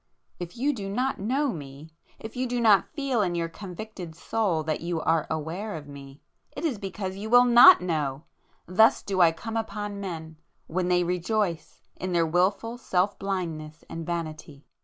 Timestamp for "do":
0.73-0.89, 2.47-2.59, 9.03-9.21